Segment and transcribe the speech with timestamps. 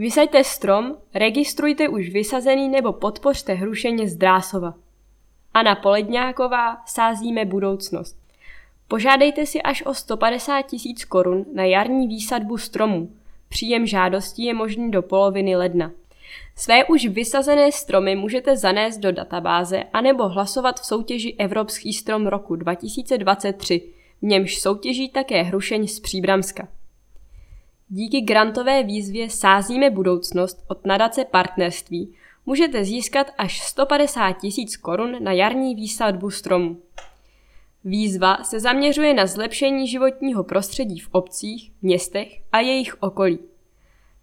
[0.00, 4.74] Vysaďte strom, registrujte už vysazený nebo podpořte hrušeně z Drásova.
[5.54, 8.16] Anna Poledňáková, sázíme budoucnost.
[8.88, 13.10] Požádejte si až o 150 tisíc korun na jarní výsadbu stromů.
[13.48, 15.90] Příjem žádostí je možný do poloviny ledna.
[16.56, 22.56] Své už vysazené stromy můžete zanést do databáze anebo hlasovat v soutěži Evropský strom roku
[22.56, 23.82] 2023,
[24.22, 26.68] v němž soutěží také Hrušeň z Příbramska.
[27.92, 32.14] Díky grantové výzvě Sázíme budoucnost od nadace partnerství
[32.46, 36.76] můžete získat až 150 tisíc korun na jarní výsadbu stromu.
[37.84, 43.38] Výzva se zaměřuje na zlepšení životního prostředí v obcích, městech a jejich okolí.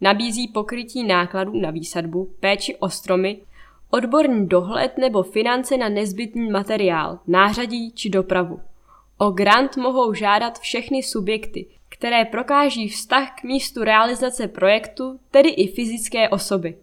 [0.00, 3.38] Nabízí pokrytí nákladů na výsadbu, péči o stromy,
[3.90, 8.60] odborný dohled nebo finance na nezbytný materiál, nářadí či dopravu.
[9.18, 11.66] O grant mohou žádat všechny subjekty,
[11.98, 16.76] které prokáží vztah k místu realizace projektu, tedy i fyzické osoby.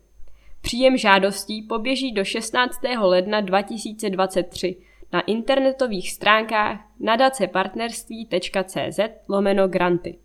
[0.61, 2.79] Příjem žádostí poběží do 16.
[2.99, 4.75] ledna 2023
[5.13, 10.17] na internetových stránkách nadacepartnerství.cz lomeno granty.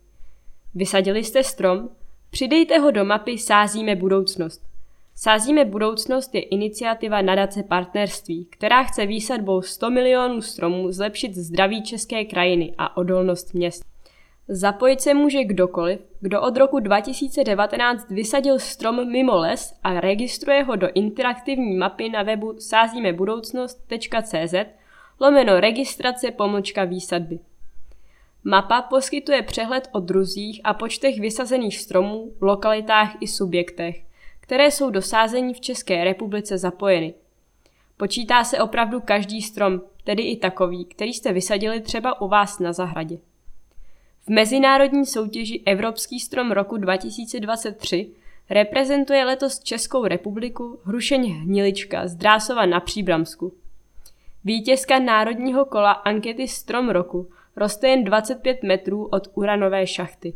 [0.75, 1.89] Vysadili jste strom?
[2.31, 4.63] Přidejte ho do mapy Sázíme budoucnost.
[5.15, 12.25] Sázíme budoucnost je iniciativa nadace partnerství, která chce výsadbou 100 milionů stromů zlepšit zdraví české
[12.25, 13.88] krajiny a odolnost měst.
[14.51, 20.77] Zapojit se může kdokoliv, kdo od roku 2019 vysadil strom mimo les a registruje ho
[20.77, 24.55] do interaktivní mapy na webu sázímebudoucnost.cz
[25.21, 27.39] lomeno registrace pomlčka výsadby.
[28.45, 34.03] Mapa poskytuje přehled o druzích a počtech vysazených stromů, lokalitách i subjektech,
[34.41, 37.15] které jsou do sázení v České republice zapojeny.
[37.97, 42.73] Počítá se opravdu každý strom, tedy i takový, který jste vysadili třeba u vás na
[42.73, 43.19] zahradě.
[44.29, 48.11] V mezinárodní soutěži Evropský strom roku 2023
[48.51, 53.53] reprezentuje letos Českou republiku hrušeň Hnilička z Drásova na Příbramsku.
[54.45, 60.35] Vítězka národního kola ankety Strom roku roste jen 25 metrů od uranové šachty.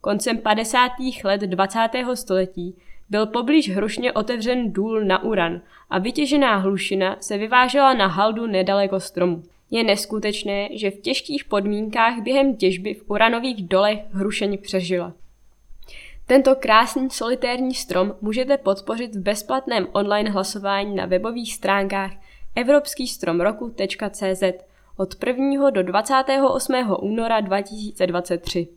[0.00, 0.90] Koncem 50.
[1.24, 1.88] let 20.
[2.14, 2.76] století
[3.10, 9.00] byl poblíž Hrušně otevřen důl na uran a vytěžená hlušina se vyvážela na haldu nedaleko
[9.00, 9.42] stromu.
[9.70, 15.12] Je neskutečné, že v těžkých podmínkách během těžby v uranových dolech Hrušeň přežila.
[16.26, 22.12] Tento krásný solitérní strom můžete podpořit v bezplatném online hlasování na webových stránkách
[22.54, 24.42] evropskýstromroku.cz
[24.96, 25.70] od 1.
[25.70, 26.96] do 28.
[27.00, 28.68] února 2023.